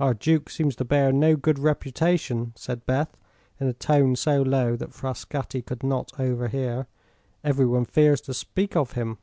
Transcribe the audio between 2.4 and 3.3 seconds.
said Beth,